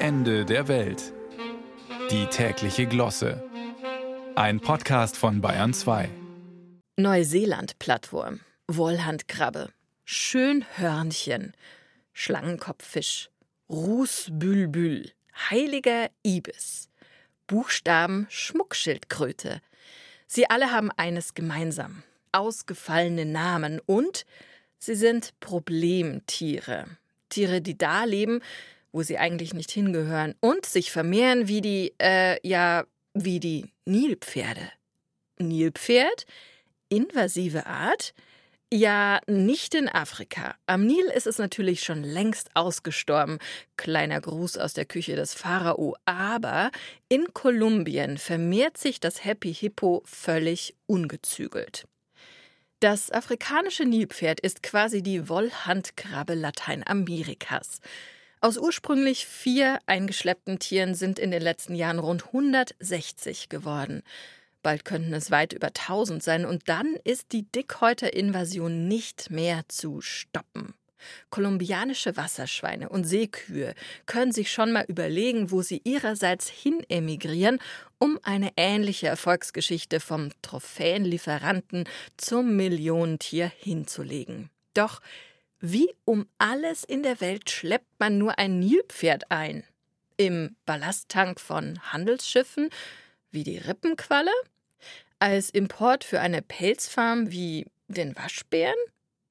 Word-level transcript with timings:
Ende 0.00 0.44
der 0.44 0.68
Welt. 0.68 1.12
Die 2.12 2.26
tägliche 2.26 2.86
Glosse. 2.86 3.42
Ein 4.36 4.60
Podcast 4.60 5.16
von 5.16 5.40
Bayern 5.40 5.74
2. 5.74 6.08
Neuseeland-Plattwurm, 6.96 8.38
Wollhandkrabbe, 8.68 9.70
Schönhörnchen, 10.04 11.52
Schlangenkopffisch, 12.12 13.30
Rußbülbül, 13.68 15.10
heiliger 15.50 16.10
Ibis, 16.24 16.88
Buchstaben 17.48 18.28
Schmuckschildkröte. 18.30 19.60
Sie 20.28 20.48
alle 20.48 20.70
haben 20.70 20.92
eines 20.96 21.34
gemeinsam: 21.34 22.04
ausgefallene 22.30 23.24
Namen 23.24 23.80
und 23.84 24.26
sie 24.78 24.94
sind 24.94 25.34
Problemtiere. 25.40 26.86
Tiere, 27.30 27.60
die 27.60 27.76
da 27.76 28.04
leben, 28.04 28.40
wo 28.92 29.02
sie 29.02 29.18
eigentlich 29.18 29.54
nicht 29.54 29.70
hingehören 29.70 30.34
und 30.40 30.66
sich 30.66 30.90
vermehren 30.90 31.48
wie 31.48 31.60
die, 31.60 31.94
äh, 32.00 32.38
ja, 32.46 32.84
wie 33.14 33.40
die 33.40 33.66
Nilpferde. 33.84 34.70
Nilpferd? 35.38 36.26
Invasive 36.88 37.66
Art? 37.66 38.14
Ja, 38.70 39.20
nicht 39.26 39.74
in 39.74 39.88
Afrika. 39.88 40.54
Am 40.66 40.84
Nil 40.84 41.06
ist 41.06 41.26
es 41.26 41.38
natürlich 41.38 41.80
schon 41.80 42.02
längst 42.02 42.50
ausgestorben. 42.52 43.38
Kleiner 43.78 44.20
Gruß 44.20 44.58
aus 44.58 44.74
der 44.74 44.84
Küche 44.84 45.16
des 45.16 45.32
Pharao. 45.32 45.96
Aber 46.04 46.70
in 47.08 47.32
Kolumbien 47.32 48.18
vermehrt 48.18 48.76
sich 48.76 49.00
das 49.00 49.24
Happy 49.24 49.54
Hippo 49.54 50.02
völlig 50.04 50.74
ungezügelt. 50.86 51.86
Das 52.80 53.10
afrikanische 53.10 53.86
Nilpferd 53.86 54.38
ist 54.40 54.62
quasi 54.62 55.02
die 55.02 55.30
Wollhandkrabbe 55.30 56.34
Lateinamerikas. 56.34 57.80
Aus 58.40 58.56
ursprünglich 58.56 59.26
vier 59.26 59.80
eingeschleppten 59.86 60.60
Tieren 60.60 60.94
sind 60.94 61.18
in 61.18 61.32
den 61.32 61.42
letzten 61.42 61.74
Jahren 61.74 61.98
rund 61.98 62.26
160 62.26 63.48
geworden. 63.48 64.02
Bald 64.62 64.84
könnten 64.84 65.12
es 65.12 65.30
weit 65.30 65.52
über 65.52 65.68
1000 65.68 66.22
sein 66.22 66.44
und 66.44 66.68
dann 66.68 66.96
ist 67.04 67.32
die 67.32 67.50
Dickhäuter-Invasion 67.50 68.86
nicht 68.86 69.30
mehr 69.30 69.62
zu 69.68 70.00
stoppen. 70.00 70.74
Kolumbianische 71.30 72.16
Wasserschweine 72.16 72.88
und 72.88 73.04
Seekühe 73.04 73.74
können 74.06 74.32
sich 74.32 74.52
schon 74.52 74.72
mal 74.72 74.84
überlegen, 74.88 75.50
wo 75.50 75.62
sie 75.62 75.80
ihrerseits 75.84 76.48
hin 76.48 76.84
emigrieren, 76.88 77.58
um 77.98 78.18
eine 78.22 78.50
ähnliche 78.56 79.08
Erfolgsgeschichte 79.08 80.00
vom 80.00 80.30
Trophäenlieferanten 80.42 81.88
zum 82.16 82.56
Millionentier 82.56 83.50
hinzulegen. 83.56 84.50
Doch 84.74 85.00
wie 85.60 85.94
um 86.04 86.26
alles 86.38 86.84
in 86.84 87.02
der 87.02 87.20
Welt 87.20 87.50
schleppt 87.50 87.98
man 87.98 88.18
nur 88.18 88.38
ein 88.38 88.58
Nilpferd 88.58 89.30
ein? 89.30 89.64
Im 90.16 90.56
Ballasttank 90.66 91.40
von 91.40 91.80
Handelsschiffen? 91.92 92.70
wie 93.30 93.44
die 93.44 93.58
Rippenqualle, 93.58 94.32
als 95.18 95.50
Import 95.50 96.04
für 96.04 96.20
eine 96.20 96.42
Pelzfarm 96.42 97.30
wie 97.30 97.66
den 97.88 98.16
Waschbären? 98.16 98.74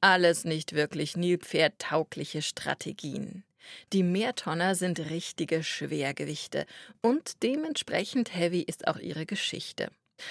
Alles 0.00 0.44
nicht 0.44 0.74
wirklich 0.74 1.16
Nilpferd-taugliche 1.16 2.42
Strategien. 2.42 3.44
Die 3.92 4.02
Mehrtonner 4.02 4.74
sind 4.74 4.98
richtige 5.10 5.62
Schwergewichte 5.62 6.66
und 7.00 7.42
dementsprechend 7.42 8.34
heavy 8.34 8.60
ist 8.60 8.86
auch 8.86 8.98
ihre 8.98 9.24
Geschichte. 9.24 9.88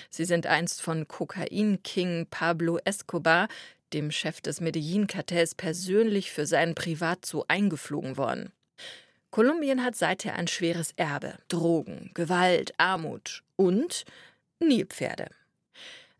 Sie 0.09 0.25
sind 0.25 0.45
einst 0.45 0.81
von 0.81 1.07
Kokain-King 1.07 2.27
Pablo 2.29 2.77
Escobar, 2.85 3.47
dem 3.93 4.11
Chef 4.11 4.41
des 4.41 4.61
Medellin-Kartells, 4.61 5.55
persönlich 5.55 6.31
für 6.31 6.45
seinen 6.45 6.75
Privatzoo 6.75 7.43
eingeflogen 7.47 8.17
worden. 8.17 8.51
Kolumbien 9.31 9.83
hat 9.83 9.95
seither 9.95 10.35
ein 10.35 10.47
schweres 10.47 10.91
Erbe: 10.95 11.37
Drogen, 11.47 12.11
Gewalt, 12.13 12.73
Armut 12.77 13.43
und 13.55 14.05
Nilpferde. 14.59 15.29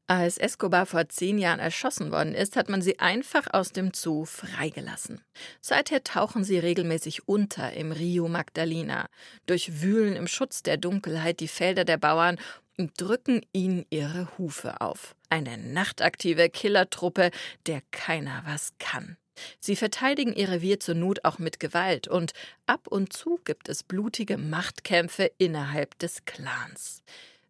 Als 0.08 0.38
Escobar 0.38 0.86
vor 0.86 1.08
zehn 1.08 1.38
Jahren 1.38 1.60
erschossen 1.60 2.12
worden 2.12 2.36
ist, 2.36 2.58
hat 2.58 2.68
man 2.68 2.82
sie 2.82 3.00
einfach 3.00 3.48
aus 3.54 3.72
dem 3.72 3.94
Zoo 3.94 4.26
freigelassen. 4.26 5.22
Seither 5.62 6.04
tauchen 6.04 6.44
sie 6.44 6.60
regelmäßig 6.60 7.28
unter 7.28 7.72
im 7.72 7.94
Rio 7.94 8.28
Magdalena, 8.28 9.08
durchwühlen 9.46 10.18
im 10.18 10.28
Schutz 10.28 10.62
der 10.62 10.76
Dunkelheit 10.76 11.40
die 11.40 11.48
Felder 11.48 11.86
der 11.86 11.98
Bauern 11.98 12.38
drücken 12.78 13.46
ihnen 13.54 13.86
ihre 13.90 14.38
Hufe 14.38 14.82
auf. 14.82 15.16
Eine 15.30 15.58
nachtaktive 15.58 16.50
Killertruppe, 16.50 17.32
der 17.66 17.82
keiner 17.92 18.44
was 18.46 18.74
kann. 18.80 19.18
Sie 19.60 19.76
verteidigen 19.76 20.34
ihr 20.34 20.50
Revier 20.50 20.80
zur 20.80 20.96
Not 20.96 21.26
auch 21.26 21.40
mit 21.40 21.60
Gewalt 21.60 22.08
und 22.08 22.34
ab 22.66 22.88
und 22.88 23.14
zu 23.14 23.40
gibt 23.46 23.68
es 23.70 23.84
blutige 23.84 24.38
Machtkämpfe 24.38 25.32
innerhalb 25.38 25.98
des 26.00 26.26
Clans. 26.26 27.02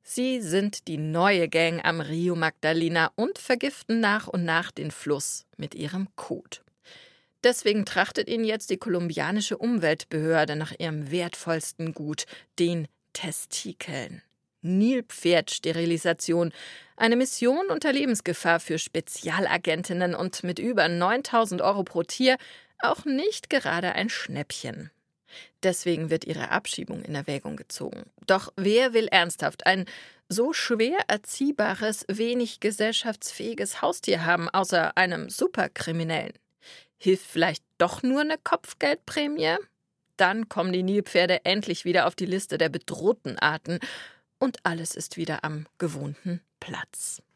Sie 0.01 0.41
sind 0.41 0.87
die 0.87 0.97
neue 0.97 1.47
Gang 1.47 1.83
am 1.83 2.01
Rio 2.01 2.35
Magdalena 2.35 3.11
und 3.15 3.37
vergiften 3.37 3.99
nach 3.99 4.27
und 4.27 4.43
nach 4.43 4.71
den 4.71 4.91
Fluss 4.91 5.45
mit 5.57 5.75
ihrem 5.75 6.07
Kot. 6.15 6.61
Deswegen 7.43 7.85
trachtet 7.85 8.29
ihnen 8.29 8.45
jetzt 8.45 8.69
die 8.69 8.77
kolumbianische 8.77 9.57
Umweltbehörde 9.57 10.55
nach 10.55 10.73
ihrem 10.77 11.11
wertvollsten 11.11 11.93
Gut, 11.93 12.25
den 12.59 12.87
Testikeln. 13.11 14.21
Nilpferdsterilisation. 14.63 16.51
Eine 16.97 17.15
Mission 17.15 17.67
unter 17.69 17.93
Lebensgefahr 17.93 18.59
für 18.59 18.79
Spezialagentinnen 18.79 20.15
und 20.15 20.43
mit 20.43 20.59
über 20.59 20.87
9000 20.87 21.61
Euro 21.61 21.83
pro 21.83 22.03
Tier 22.03 22.37
auch 22.79 23.05
nicht 23.05 23.49
gerade 23.49 23.93
ein 23.93 24.09
Schnäppchen. 24.09 24.91
Deswegen 25.63 26.09
wird 26.09 26.25
ihre 26.25 26.49
Abschiebung 26.49 27.01
in 27.03 27.15
Erwägung 27.15 27.55
gezogen. 27.55 28.03
Doch 28.27 28.51
wer 28.55 28.93
will 28.93 29.07
ernsthaft 29.07 29.65
ein 29.65 29.85
so 30.29 30.53
schwer 30.53 30.97
erziehbares, 31.07 32.05
wenig 32.07 32.59
gesellschaftsfähiges 32.59 33.81
Haustier 33.81 34.25
haben, 34.25 34.49
außer 34.49 34.97
einem 34.97 35.29
Superkriminellen? 35.29 36.33
Hilft 36.97 37.25
vielleicht 37.25 37.63
doch 37.77 38.03
nur 38.03 38.21
eine 38.21 38.37
Kopfgeldprämie? 38.43 39.57
Dann 40.17 40.47
kommen 40.47 40.73
die 40.73 40.83
Nilpferde 40.83 41.43
endlich 41.43 41.85
wieder 41.85 42.07
auf 42.07 42.15
die 42.15 42.25
Liste 42.25 42.57
der 42.57 42.69
bedrohten 42.69 43.39
Arten 43.39 43.79
und 44.43 44.65
alles 44.65 44.93
ist 44.93 45.15
wieder 45.15 45.45
am 45.45 45.67
gewohnten 45.77 46.41
Platz. 46.59 47.23